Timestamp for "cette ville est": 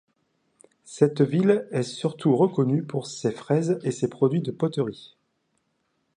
0.83-1.83